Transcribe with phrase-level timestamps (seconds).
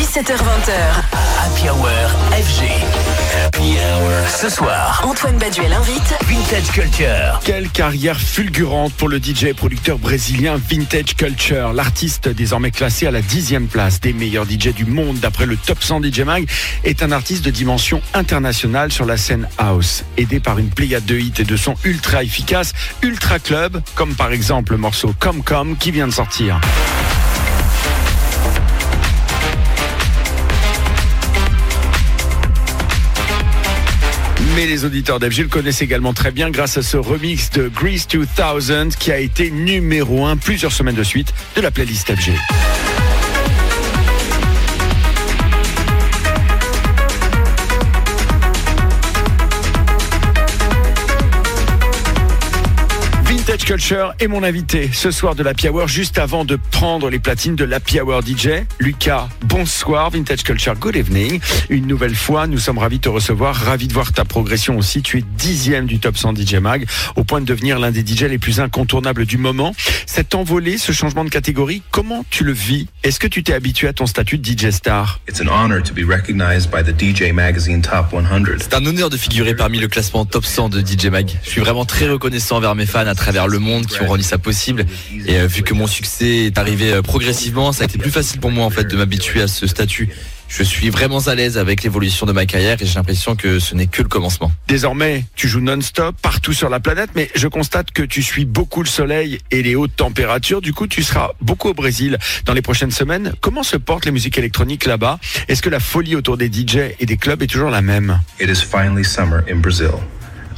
[0.00, 0.72] 17h20h.
[1.44, 1.86] Happy Hour
[2.32, 2.70] FG.
[3.44, 4.28] Happy Hour.
[4.34, 7.40] Ce soir, Antoine Baduel invite Vintage Culture.
[7.44, 11.74] Quelle carrière fulgurante pour le DJ et producteur brésilien Vintage Culture.
[11.74, 15.82] L'artiste désormais classé à la dixième place des meilleurs DJ du monde d'après le Top
[15.82, 16.48] 100 DJ Mag
[16.84, 20.04] est un artiste de dimension internationale sur la scène house.
[20.16, 22.72] Aidé par une pléiade de hits et de sons ultra efficaces,
[23.02, 26.58] ultra club, comme par exemple le morceau Come Come qui vient de sortir.
[34.60, 38.06] Mais les auditeurs d'FG le connaissent également très bien grâce à ce remix de Grease
[38.06, 42.32] 2000 qui a été numéro 1 plusieurs semaines de suite de la playlist FG.
[53.70, 57.54] Culture est mon invité ce soir de la Hour juste avant de prendre les platines
[57.54, 58.64] de la Hour DJ.
[58.80, 61.38] Lucas, bonsoir Vintage Culture, good evening.
[61.68, 65.02] Une nouvelle fois, nous sommes ravis de te recevoir, ravis de voir ta progression aussi.
[65.02, 68.22] Tu es dixième du top 100 DJ Mag, au point de devenir l'un des DJ
[68.22, 69.72] les plus incontournables du moment.
[70.04, 72.88] Cet envolé, ce changement de catégorie, comment tu le vis?
[73.04, 75.20] Est-ce que tu t'es habitué à ton statut de DJ star?
[75.28, 78.24] It's an honor to be recognized by the DJ Magazine Top 100.
[78.58, 81.30] C'est un honneur de figurer parmi le classement top 100 de DJ Mag.
[81.44, 84.22] Je suis vraiment très reconnaissant envers mes fans à travers le monde qui ont rendu
[84.22, 84.86] ça possible.
[85.26, 88.40] Et euh, vu que mon succès est arrivé euh, progressivement, ça a été plus facile
[88.40, 90.08] pour moi en fait de m'habituer à ce statut.
[90.50, 93.76] Je suis vraiment à l'aise avec l'évolution de ma carrière et j'ai l'impression que ce
[93.76, 94.50] n'est que le commencement.
[94.66, 98.82] Désormais, tu joues non-stop partout sur la planète, mais je constate que tu suis beaucoup
[98.82, 100.60] le soleil et les hautes températures.
[100.60, 103.32] Du coup, tu seras beaucoup au Brésil dans les prochaines semaines.
[103.40, 105.20] Comment se portent les musiques électroniques là-bas?
[105.46, 108.20] Est-ce que la folie autour des DJ et des clubs est toujours la même?
[108.40, 110.00] It is finally summer in Brazil.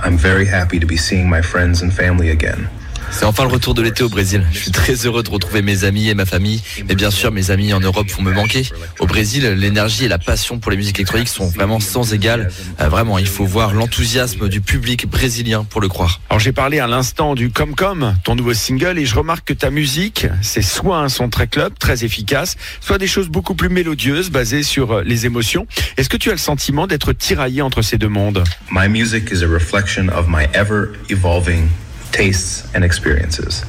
[0.02, 2.66] I'm very happy to be seeing my friends and family again.
[3.12, 4.44] C'est enfin le retour de l'été au Brésil.
[4.52, 6.62] Je suis très heureux de retrouver mes amis et ma famille.
[6.88, 8.66] Mais bien sûr, mes amis en Europe vont me manquer.
[8.98, 12.50] Au Brésil, l'énergie et la passion pour les musiques électroniques sont vraiment sans égal.
[12.80, 16.20] Euh, vraiment, il faut voir l'enthousiasme du public brésilien pour le croire.
[16.30, 19.54] Alors j'ai parlé à l'instant du Comme Comme, ton nouveau single, et je remarque que
[19.54, 23.68] ta musique, c'est soit un son très club, très efficace, soit des choses beaucoup plus
[23.68, 25.66] mélodieuses, basées sur euh, les émotions.
[25.98, 28.42] Est-ce que tu as le sentiment d'être tiraillé entre ces deux mondes?
[28.70, 31.68] My music is a reflection of my ever evolving
[32.12, 33.64] tastes and experiences.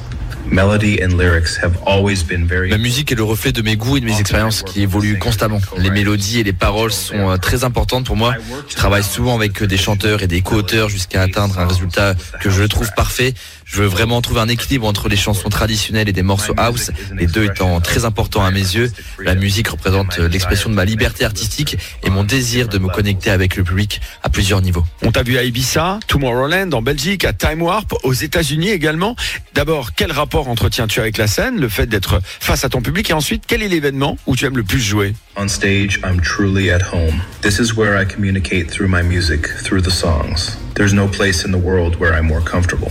[0.50, 3.96] Melody and lyrics have always been very Ma musique est le reflet de mes goûts
[3.96, 5.60] et de mes expériences qui évoluent constamment.
[5.78, 8.34] Les mélodies et les paroles sont euh, très importantes pour moi.
[8.68, 12.50] Je travaille souvent avec euh, des chanteurs et des co-auteurs jusqu'à atteindre un résultat que
[12.50, 13.34] je trouve parfait.
[13.64, 17.26] Je veux vraiment trouver un équilibre entre les chansons traditionnelles et des morceaux house, les
[17.26, 18.92] deux étant très importants à mes yeux.
[19.18, 23.56] La musique représente l'expression de ma liberté artistique et mon désir de me connecter avec
[23.56, 24.84] le public à plusieurs niveaux.
[25.02, 29.16] On t'a vu à Ibiza, Tomorrowland, en Belgique, à Time Warp, aux États-Unis également.
[29.54, 33.12] D'abord, quel rapport entretiens-tu avec la scène, le fait d'être face à ton public, et
[33.12, 35.14] ensuite, quel est l'événement où tu aimes le plus jouer?
[35.36, 36.00] On stage.
[36.04, 37.20] I'm truly at home.
[37.42, 40.56] This is where I communicate through my music, through the songs.
[40.74, 42.90] There's no place in the world where I'm more comfortable.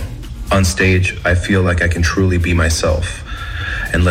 [0.50, 3.23] On stage, I feel like I can truly be myself.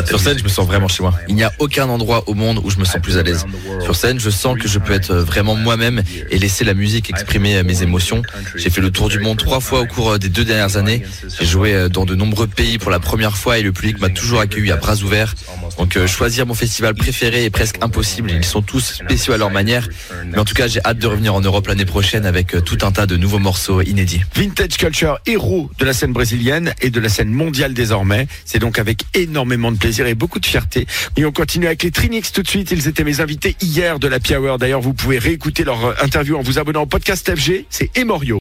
[0.06, 1.14] Sur scène, je me sens vraiment chez moi.
[1.28, 3.46] Il n'y a aucun endroit au monde où je me sens plus à l'aise.
[3.82, 7.62] Sur scène, je sens que je peux être vraiment moi-même et laisser la musique exprimer
[7.64, 8.22] mes émotions.
[8.56, 11.04] J'ai fait le tour du monde trois fois au cours des deux dernières années.
[11.40, 14.40] J'ai joué dans de nombreux pays pour la première fois et le public m'a toujours
[14.40, 15.36] accueilli à bras ouverts.
[15.78, 18.32] Donc euh, choisir mon festival préféré est presque impossible.
[18.32, 19.90] Ils sont tous spéciaux à leur manière.
[20.26, 22.78] Mais en tout cas, j'ai hâte de revenir en Europe l'année prochaine avec euh, tout
[22.84, 24.22] un tas de nouveaux morceaux inédits.
[24.36, 28.28] Vintage Culture, héros de la scène brésilienne et de la scène mondiale désormais.
[28.46, 30.88] C'est donc avec énormément plaisir et beaucoup de fierté.
[31.18, 32.72] Et on continue avec les Trinix tout de suite.
[32.72, 34.58] Ils étaient mes invités hier de la Hour.
[34.58, 37.66] D'ailleurs, vous pouvez réécouter leur interview en vous abonnant au podcast FG.
[37.70, 38.32] C'est Emorio.